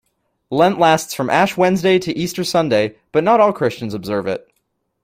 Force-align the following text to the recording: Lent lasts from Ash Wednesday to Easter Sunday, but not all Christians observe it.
Lent 0.49 0.79
lasts 0.79 1.13
from 1.13 1.29
Ash 1.29 1.55
Wednesday 1.55 1.99
to 1.99 2.17
Easter 2.17 2.43
Sunday, 2.43 2.95
but 3.11 3.23
not 3.23 3.39
all 3.39 3.53
Christians 3.53 3.93
observe 3.93 4.25
it. 4.25 4.47